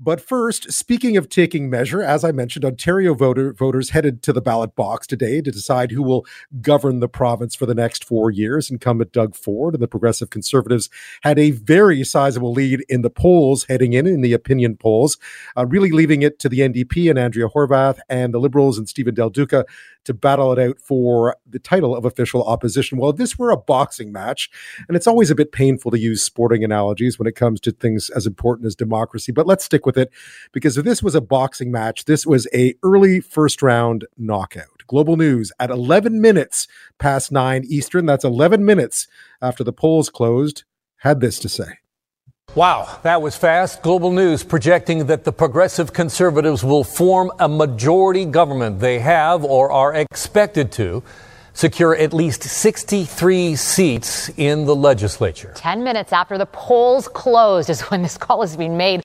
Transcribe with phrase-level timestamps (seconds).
[0.00, 4.40] But first, speaking of taking measure, as I mentioned, Ontario voter, voters headed to the
[4.40, 6.24] ballot box today to decide who will
[6.60, 8.70] govern the province for the next four years.
[8.70, 10.88] Incumbent Doug Ford and the Progressive Conservatives
[11.22, 15.18] had a very sizable lead in the polls heading in, in the opinion polls,
[15.56, 19.14] uh, really leaving it to the NDP and Andrea Horwath and the Liberals and Stephen
[19.14, 19.64] Del Duca
[20.08, 22.98] to battle it out for the title of official opposition.
[22.98, 24.50] Well, if this were a boxing match,
[24.88, 28.10] and it's always a bit painful to use sporting analogies when it comes to things
[28.10, 30.10] as important as democracy, but let's stick with it
[30.52, 34.82] because if this was a boxing match, this was a early first round knockout.
[34.86, 36.66] Global news at 11 minutes
[36.98, 39.06] past 9 Eastern, that's 11 minutes
[39.42, 40.64] after the polls closed,
[40.98, 41.78] had this to say.
[42.58, 43.82] Wow, that was fast.
[43.82, 48.80] Global News projecting that the progressive conservatives will form a majority government.
[48.80, 51.04] They have or are expected to
[51.52, 55.52] secure at least 63 seats in the legislature.
[55.54, 59.02] 10 minutes after the polls closed is when this call is being made.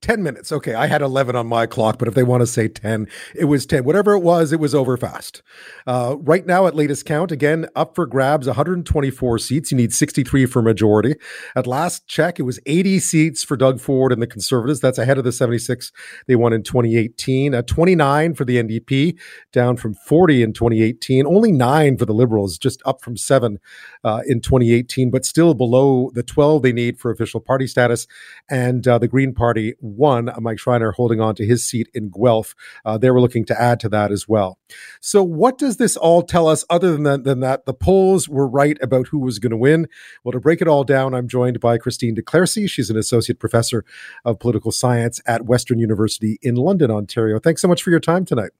[0.00, 0.52] 10 minutes.
[0.52, 3.46] Okay, I had 11 on my clock, but if they want to say 10, it
[3.46, 3.84] was 10.
[3.84, 5.42] Whatever it was, it was over fast.
[5.86, 9.72] Uh, right now, at latest count, again, up for grabs 124 seats.
[9.72, 11.16] You need 63 for majority.
[11.56, 14.80] At last check, it was 80 seats for Doug Ford and the Conservatives.
[14.80, 15.90] That's ahead of the 76
[16.28, 17.54] they won in 2018.
[17.54, 19.18] Uh, 29 for the NDP,
[19.52, 21.26] down from 40 in 2018.
[21.26, 23.58] Only nine for the Liberals, just up from seven
[24.04, 28.06] uh, in 2018, but still below the 12 they need for official party status.
[28.48, 32.54] And uh, the Green Party one, Mike Schreiner holding on to his seat in Guelph.
[32.84, 34.58] Uh, they were looking to add to that as well.
[35.00, 38.48] So, what does this all tell us other than that, than that the polls were
[38.48, 39.88] right about who was going to win?
[40.24, 42.66] Well, to break it all down, I'm joined by Cristine de Clercy.
[42.66, 43.84] She's an associate professor
[44.24, 47.38] of political science at Western University in London, Ontario.
[47.38, 48.50] Thanks so much for your time tonight.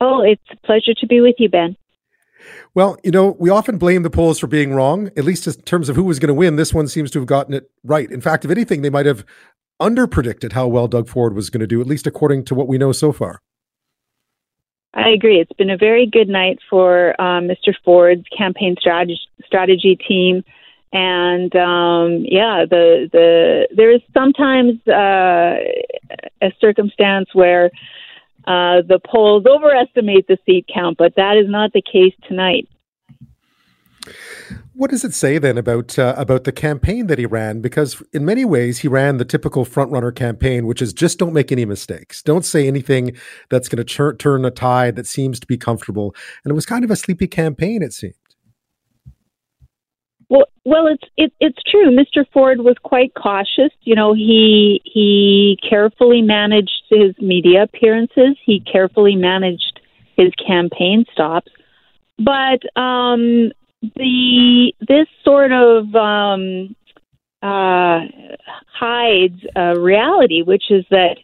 [0.00, 1.76] Oh, it's a pleasure to be with you, Ben.
[2.74, 5.88] Well, you know, we often blame the polls for being wrong, at least in terms
[5.88, 6.56] of who was going to win.
[6.56, 8.10] This one seems to have gotten it right.
[8.10, 9.24] In fact, if anything, they might have
[9.82, 12.68] under predicted how well Doug Ford was going to do, at least according to what
[12.68, 13.40] we know so far.
[14.94, 15.40] I agree.
[15.40, 17.74] It's been a very good night for um, Mr.
[17.84, 20.44] Ford's campaign strategy, strategy team.
[20.92, 25.56] And um, yeah, the the there is sometimes uh,
[26.42, 27.70] a circumstance where
[28.46, 32.68] uh, the polls overestimate the seat count, but that is not the case tonight.
[34.74, 37.60] What does it say then about uh, about the campaign that he ran?
[37.60, 41.52] Because in many ways, he ran the typical frontrunner campaign, which is just don't make
[41.52, 43.14] any mistakes, don't say anything
[43.50, 46.14] that's going to turn a tide that seems to be comfortable.
[46.42, 48.14] And it was kind of a sleepy campaign, it seemed.
[50.30, 51.94] Well, well, it's it, it's true.
[51.94, 52.24] Mr.
[52.32, 53.70] Ford was quite cautious.
[53.82, 58.38] You know, he he carefully managed his media appearances.
[58.42, 59.80] He carefully managed
[60.16, 61.52] his campaign stops.
[62.18, 66.74] But um, the this sort of um,
[67.42, 68.00] uh,
[68.72, 71.16] hides a reality, which is that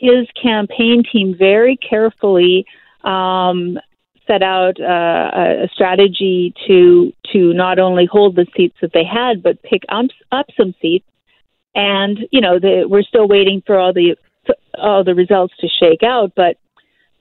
[0.00, 2.64] his campaign team very carefully
[3.04, 3.78] um,
[4.26, 9.42] set out uh, a strategy to to not only hold the seats that they had,
[9.42, 11.06] but pick up, up some seats.
[11.74, 14.16] And you know, the, we're still waiting for all the
[14.78, 16.56] all the results to shake out, but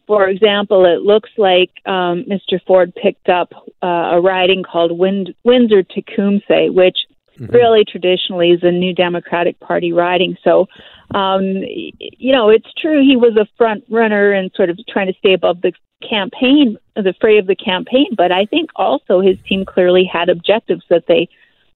[0.08, 2.60] for example, it looks like um, Mr.
[2.66, 3.52] Ford picked up
[3.84, 6.98] uh, a riding called Wind- Windsor Tecumseh, which
[7.38, 7.54] mm-hmm.
[7.54, 10.38] really traditionally is a New Democratic Party riding.
[10.46, 10.68] So,
[11.14, 15.20] um, you know, it's true he was a front runner and sort of trying to
[15.20, 15.74] stay above the
[16.08, 18.08] campaign, the fray of the campaign.
[18.16, 21.28] But I think also his team clearly had objectives that they,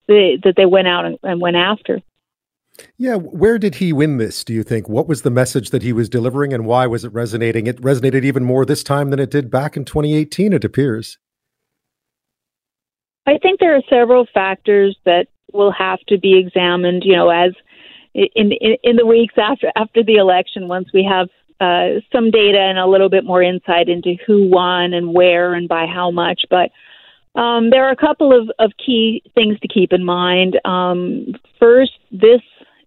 [0.07, 2.01] they that they went out and, and went after.
[2.97, 4.87] Yeah, where did he win this, do you think?
[4.87, 7.67] What was the message that he was delivering and why was it resonating?
[7.67, 11.17] It resonated even more this time than it did back in 2018, it appears.
[13.27, 17.51] I think there are several factors that will have to be examined, you know, as
[18.13, 21.29] in in, in the weeks after after the election once we have
[21.61, 25.69] uh, some data and a little bit more insight into who won and where and
[25.69, 26.41] by how much.
[26.49, 26.71] But
[27.39, 30.59] um, there are a couple of, of key things to keep in mind.
[30.65, 32.41] Um, first, this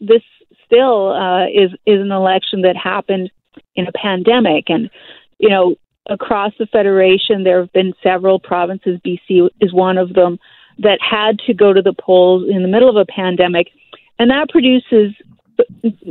[0.07, 0.23] this
[0.65, 3.31] still uh, is is an election that happened
[3.75, 4.91] in a pandemic, and
[5.39, 5.77] you know
[6.09, 9.01] across the federation there have been several provinces.
[9.05, 10.39] BC is one of them
[10.79, 13.69] that had to go to the polls in the middle of a pandemic,
[14.19, 15.15] and that produces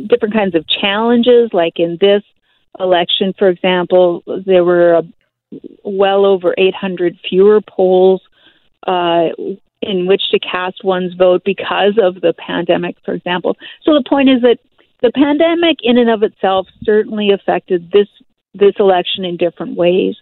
[0.08, 1.50] different kinds of challenges.
[1.54, 2.24] Like in this
[2.80, 5.04] election, for example, there were a,
[5.84, 8.22] well over 800 fewer polls
[8.88, 9.30] uh,
[9.88, 13.58] in which to cast one's vote because of the pandemic, for example.
[13.84, 14.60] So the point is that
[15.02, 18.08] the pandemic, in and of itself, certainly affected this
[18.56, 20.16] this election in different ways.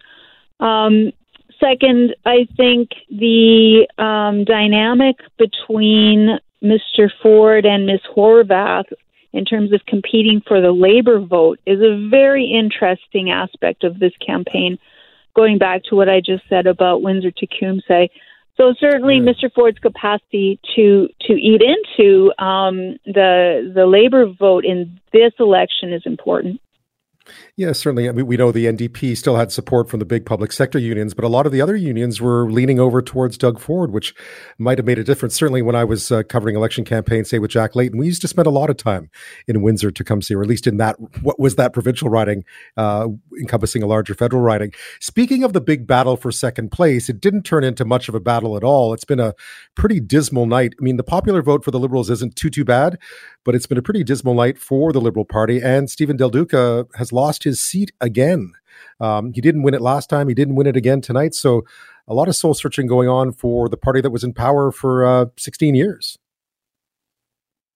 [0.58, 1.12] Um,
[1.60, 7.10] second, I think the um, dynamic between Mr.
[7.22, 8.00] Ford and Ms.
[8.14, 8.90] Horwath
[9.32, 14.12] in terms of competing for the labor vote is a very interesting aspect of this
[14.24, 14.78] campaign,
[15.34, 18.08] going back to what I just said about Windsor Tecumseh.
[18.56, 19.20] So certainly.
[19.20, 19.52] Mr.
[19.52, 26.02] Ford's capacity to to eat into um, the the labor vote in this election is
[26.04, 26.60] important.
[27.56, 28.08] Yeah, certainly.
[28.08, 31.14] I mean, we know the NDP still had support from the big public sector unions,
[31.14, 34.14] but a lot of the other unions were leaning over towards Doug Ford, which
[34.58, 35.34] might have made a difference.
[35.34, 38.28] Certainly, when I was uh, covering election campaigns, say with Jack Layton, we used to
[38.28, 39.10] spend a lot of time
[39.46, 42.44] in Windsor Tecumseh, or at least in that what was that provincial riding,
[42.76, 43.08] uh,
[43.40, 44.72] encompassing a larger federal riding.
[45.00, 48.20] Speaking of the big battle for second place, it didn't turn into much of a
[48.20, 48.92] battle at all.
[48.92, 49.34] It's been a
[49.76, 50.74] pretty dismal night.
[50.80, 52.98] I mean, the popular vote for the Liberals isn't too too bad,
[53.44, 56.86] but it's been a pretty dismal night for the Liberal Party, and Stephen Del Duca
[56.96, 58.52] has lost his seat again.
[59.00, 60.28] Um, he didn't win it last time.
[60.28, 61.34] He didn't win it again tonight.
[61.34, 61.64] So
[62.08, 65.04] a lot of soul searching going on for the party that was in power for
[65.04, 66.18] uh, 16 years.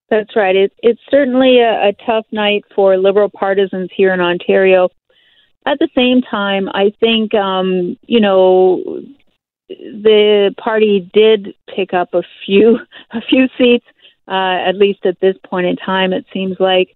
[0.08, 0.54] That's right.
[0.54, 4.88] It, it's certainly a, a tough night for Liberal partisans here in Ontario.
[5.66, 9.02] At the same time, I think, um, you know,
[9.69, 12.78] the party did pick up a few
[13.10, 13.84] a few seats
[14.28, 16.94] uh, at least at this point in time, it seems like.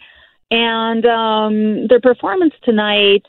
[0.50, 3.24] And um, their performance tonight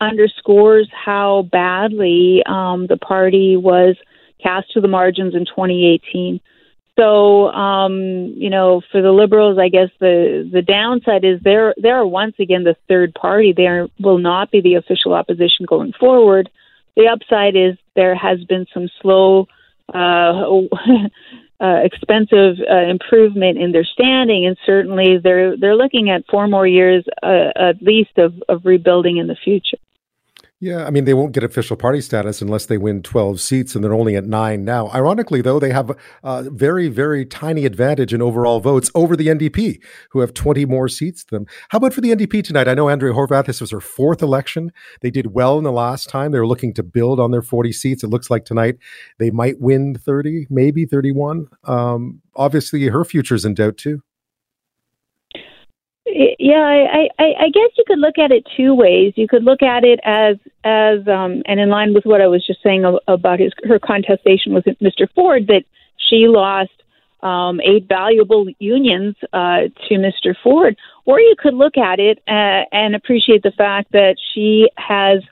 [0.00, 3.96] underscores how badly um, the party was
[4.42, 6.40] cast to the margins in 2018.
[6.98, 12.04] So, um, you know, for the Liberals, I guess the the downside is they're they're
[12.04, 13.54] once again the third party.
[13.56, 16.50] They are, will not be the official opposition going forward.
[16.96, 19.46] The upside is there has been some slow
[19.92, 20.32] uh,
[21.60, 26.66] uh, expensive uh, improvement in their standing, and certainly they're they're looking at four more
[26.66, 29.76] years uh, at least of, of rebuilding in the future.
[30.62, 33.82] Yeah, I mean, they won't get official party status unless they win 12 seats, and
[33.82, 34.90] they're only at nine now.
[34.90, 35.90] Ironically, though, they have
[36.22, 39.80] a very, very tiny advantage in overall votes over the NDP,
[40.10, 41.54] who have 20 more seats than them.
[41.70, 42.68] How about for the NDP tonight?
[42.68, 44.70] I know Andrea Horwath, this was her fourth election.
[45.00, 46.30] They did well in the last time.
[46.30, 48.04] They were looking to build on their 40 seats.
[48.04, 48.76] It looks like tonight
[49.18, 51.46] they might win 30, maybe 31.
[51.64, 54.02] Um, obviously, her future's in doubt, too.
[56.38, 59.14] Yeah, I, I, I guess you could look at it two ways.
[59.16, 62.46] You could look at it as as um, and in line with what I was
[62.46, 65.08] just saying about his her contestation with Mr.
[65.14, 65.62] Ford that
[65.96, 66.72] she lost
[67.22, 70.34] um, eight valuable unions uh, to Mr.
[70.42, 70.76] Ford,
[71.06, 75.22] or you could look at it uh, and appreciate the fact that she has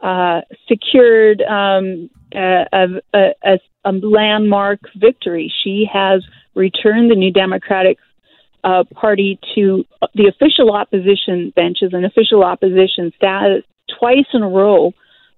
[0.00, 2.86] uh, secured um, a, a,
[3.42, 5.52] a, a landmark victory.
[5.64, 7.98] She has returned the New Democratic
[8.66, 9.84] uh, party to
[10.14, 13.62] the official opposition benches and official opposition status
[13.98, 14.92] twice in a row.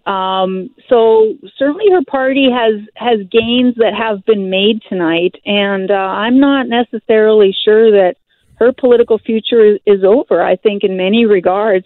[0.07, 5.95] Um, so certainly her party has has gains that have been made tonight, and uh,
[5.95, 8.15] I'm not necessarily sure that
[8.55, 10.43] her political future is, is over.
[10.43, 11.85] I think in many regards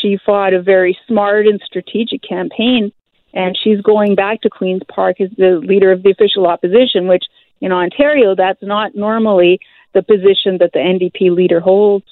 [0.00, 2.92] she fought a very smart and strategic campaign,
[3.32, 7.24] and she's going back to Queens Park as the leader of the official opposition, which
[7.60, 9.58] in Ontario that's not normally
[9.94, 12.06] the position that the NDP leader holds.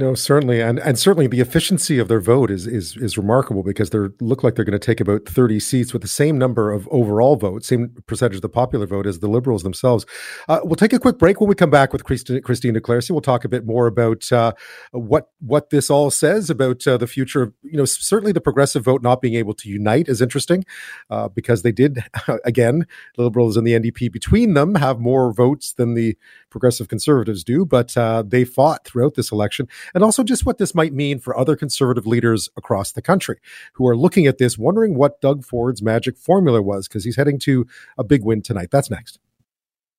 [0.00, 3.90] No, certainly, and and certainly the efficiency of their vote is is is remarkable because
[3.90, 6.88] they look like they're going to take about thirty seats with the same number of
[6.90, 10.06] overall votes, same percentage of the popular vote as the Liberals themselves.
[10.48, 13.12] Uh, we'll take a quick break when we come back with Cristine, Cristine Declaircy.
[13.12, 14.54] We'll talk a bit more about uh,
[14.92, 17.52] what what this all says about uh, the future.
[17.62, 20.64] You know, certainly the progressive vote not being able to unite is interesting
[21.10, 22.02] uh, because they did
[22.46, 22.86] again,
[23.18, 26.16] Liberals and the NDP between them have more votes than the
[26.48, 30.74] progressive conservatives do, but uh, they fought throughout this election and also just what this
[30.74, 33.38] might mean for other conservative leaders across the country
[33.74, 37.38] who are looking at this, wondering what Doug Ford's magic formula was, because he's heading
[37.40, 37.66] to
[37.96, 38.70] a big win tonight.
[38.70, 39.18] That's next.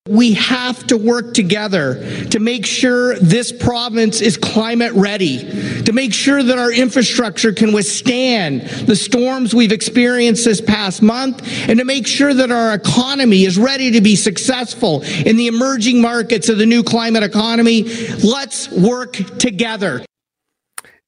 [0.08, 5.38] We have to work together to make sure this province is climate ready,
[5.84, 11.46] to make sure that our infrastructure can withstand the storms we've experienced this past month,
[11.68, 16.00] and to make sure that our economy is ready to be successful in the emerging
[16.00, 17.84] markets of the new climate economy.
[18.24, 20.04] Let's work together.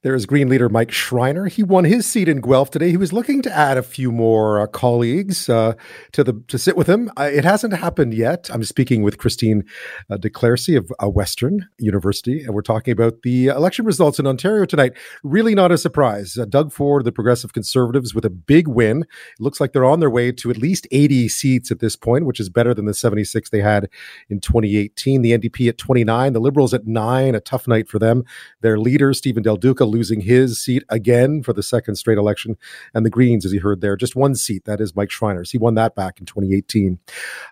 [0.05, 1.47] There's Green leader Mike Schreiner.
[1.47, 2.91] He won his seat in Guelph today.
[2.91, 5.73] He was looking to add a few more uh, colleagues uh,
[6.11, 7.09] to the to sit with him.
[7.17, 8.47] Uh, it hasn't happened yet.
[8.53, 9.63] I'm speaking with Cristine
[10.11, 14.27] uh, de Clercy of uh, Western University, and we're talking about the election results in
[14.27, 14.93] Ontario tonight.
[15.23, 16.37] Really not a surprise.
[16.37, 19.01] Uh, Doug Ford, the Progressive Conservatives, with a big win.
[19.01, 22.27] It looks like they're on their way to at least 80 seats at this point,
[22.27, 23.89] which is better than the 76 they had
[24.29, 25.23] in 2018.
[25.23, 27.33] The NDP at 29, the Liberals at nine.
[27.33, 28.23] A tough night for them.
[28.61, 32.57] Their leader Stephen Del Duca losing his seat again for the second straight election.
[32.93, 34.65] And the Greens, as you heard there, just one seat.
[34.65, 35.51] That is Mike Schreiner's.
[35.51, 36.99] He won that back in 2018.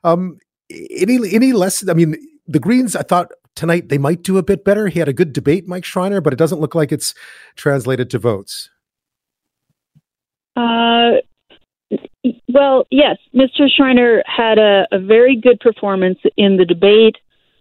[0.04, 1.88] Um, any any less?
[1.88, 2.16] I mean,
[2.48, 4.88] the Greens, I thought tonight they might do a bit better.
[4.88, 7.14] He had a good debate, Mike Schreiner, but it doesn't look like it's
[7.56, 8.70] translated to votes.
[10.56, 11.22] Uh,
[12.50, 13.68] well, yes, Mr.
[13.76, 17.18] Schreiner had a, a very good performance in the debate,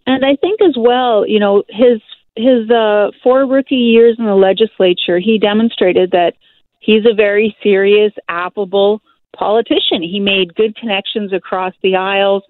[0.06, 2.00] and I think as well, you know, his
[2.36, 6.34] his uh, four rookie years in the legislature, he demonstrated that
[6.80, 9.02] he's a very serious, affable
[9.36, 10.02] politician.
[10.02, 12.42] He made good connections across the aisles,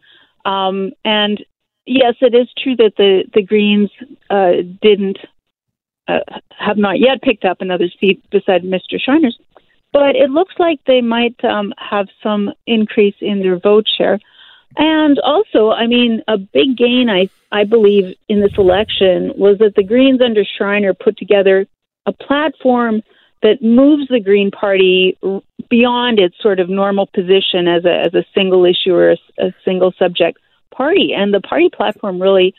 [0.44, 1.44] um, and
[1.86, 3.90] yes, it is true that the the Greens
[4.30, 5.18] uh, didn't
[6.08, 6.20] uh,
[6.58, 9.00] have not yet picked up another seat beside Mr.
[9.00, 9.38] Schreiner's.
[9.92, 14.18] but it looks like they might um, have some increase in their vote share.
[14.76, 19.74] And also, I mean, a big gain, I I believe, in this election was that
[19.74, 21.66] the Greens under Schreiner put together
[22.06, 23.02] a platform
[23.42, 25.18] that moves the Green Party
[25.68, 29.54] beyond its sort of normal position as a as a single issue or a, a
[29.64, 30.38] single subject
[30.74, 31.12] party.
[31.14, 32.54] And the party platform really,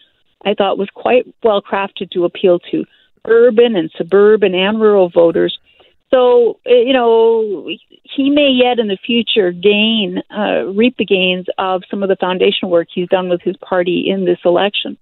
[0.45, 2.85] I thought, was quite well crafted to appeal to
[3.25, 5.57] urban and suburban and rural voters.
[6.13, 7.67] So, eh, you know,
[8.03, 12.17] he may yet in the future gain, uh, reap the gains of some of the
[12.19, 14.97] foundational work he's done with his party in this election.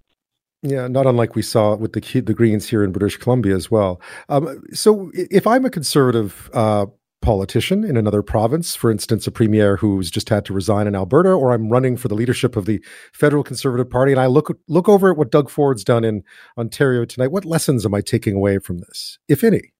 [0.63, 3.99] Yeah, not unlike we saw with the the Greens here in British Columbia as well.
[4.29, 6.85] Um, so, if I'm a conservative uh,
[7.21, 11.31] politician in another province, for instance, a premier who's just had to resign in Alberta,
[11.31, 12.79] or I'm running for the leadership of the
[13.11, 16.23] federal Conservative Party, and I look look over at what Doug Ford's done in
[16.57, 17.31] Ontario tonight.
[17.31, 19.73] What lessons am I taking away from this, if any?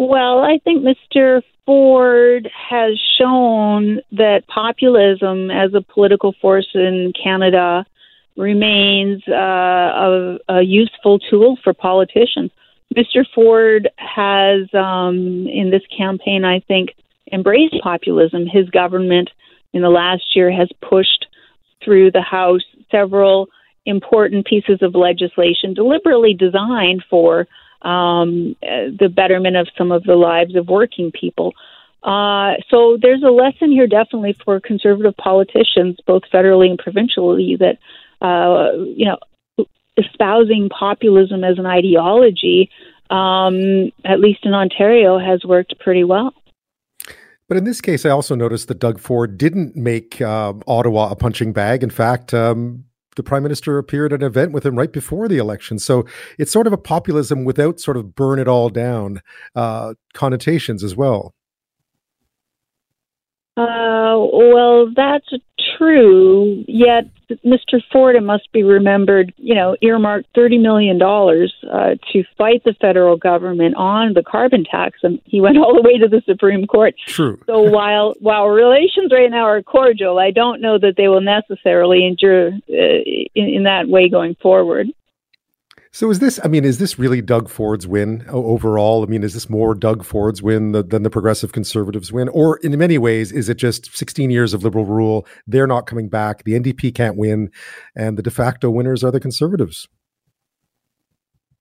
[0.00, 1.42] Well, I think Mr.
[1.66, 7.84] Ford has shown that populism as a political force in Canada
[8.34, 12.50] remains uh, a, a useful tool for politicians.
[12.96, 13.26] Mr.
[13.34, 16.94] Ford has, um, in this campaign, I think,
[17.30, 18.46] embraced populism.
[18.46, 19.28] His government
[19.74, 21.26] in the last year has pushed
[21.84, 23.48] through the House several
[23.84, 27.46] important pieces of legislation deliberately designed for
[27.82, 31.54] um, the betterment of some of the lives of working people.
[32.02, 37.78] Uh, so there's a lesson here definitely for conservative politicians, both federally and provincially, that
[38.24, 39.18] uh, you know
[39.96, 42.70] espousing populism as an ideology,
[43.10, 46.32] um, at least in Ontario, has worked pretty well.
[47.48, 51.16] But in this case, I also noticed that Doug Ford didn't make um, Ottawa a
[51.16, 51.82] punching bag.
[51.82, 52.84] In fact, um,
[53.20, 55.78] the prime minister appeared at an event with him right before the election.
[55.78, 56.06] So
[56.38, 59.20] it's sort of a populism without sort of burn it all down
[59.54, 61.34] uh, connotations as well.
[63.60, 65.28] Uh, well, that's
[65.76, 66.64] true.
[66.66, 67.04] Yet,
[67.44, 67.80] Mr.
[67.92, 72.74] Ford, it must be remembered, you know, earmarked thirty million dollars uh, to fight the
[72.80, 76.66] federal government on the carbon tax, and he went all the way to the Supreme
[76.66, 76.94] Court.
[77.06, 77.38] True.
[77.46, 82.06] So while while relations right now are cordial, I don't know that they will necessarily
[82.06, 83.00] endure uh,
[83.34, 84.88] in, in that way going forward.
[85.92, 86.38] So is this?
[86.44, 89.02] I mean, is this really Doug Ford's win overall?
[89.02, 92.78] I mean, is this more Doug Ford's win than the Progressive Conservatives win, or in
[92.78, 95.26] many ways, is it just 16 years of Liberal rule?
[95.48, 96.44] They're not coming back.
[96.44, 97.50] The NDP can't win,
[97.96, 99.88] and the de facto winners are the Conservatives.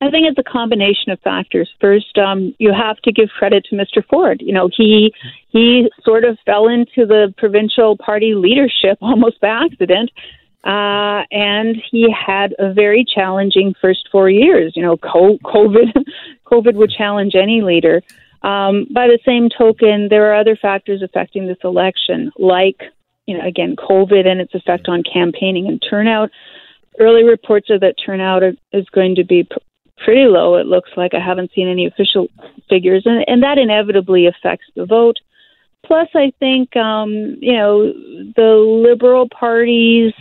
[0.01, 1.69] I think it's a combination of factors.
[1.81, 4.05] First, um, you have to give credit to Mr.
[4.09, 4.41] Ford.
[4.41, 5.11] You know, he
[5.49, 10.11] he sort of fell into the provincial party leadership almost by accident.
[10.63, 14.73] Uh, and he had a very challenging first four years.
[14.75, 15.93] You know, COVID,
[16.45, 18.01] COVID would challenge any leader.
[18.41, 22.81] Um, by the same token, there are other factors affecting this election, like,
[23.25, 26.29] you know, again, COVID and its effect on campaigning and turnout.
[26.99, 29.47] Early reports are that turnout is going to be
[30.03, 30.55] pretty low.
[30.55, 32.27] It looks like I haven't seen any official
[32.69, 35.17] figures, and, and that inevitably affects the vote.
[35.85, 37.91] Plus, I think um, you know
[38.35, 40.13] the Liberal Party's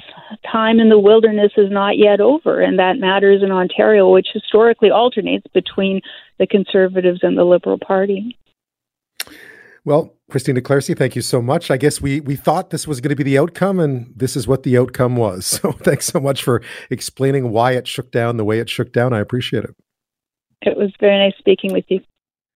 [0.50, 4.90] time in the wilderness is not yet over, and that matters in Ontario, which historically
[4.90, 6.00] alternates between
[6.38, 8.38] the Conservatives and the Liberal Party.
[9.84, 11.70] Well, Cristine de Clercy, thank you so much.
[11.70, 14.46] I guess we we thought this was going to be the outcome, and this is
[14.46, 15.60] what the outcome was.
[15.62, 19.12] So, thanks so much for explaining why it shook down the way it shook down.
[19.12, 19.74] I appreciate it.
[20.62, 22.00] It was very nice speaking with you.